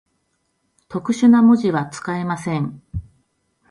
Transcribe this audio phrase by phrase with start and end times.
[0.87, 2.81] 特殊な文字は、使えません。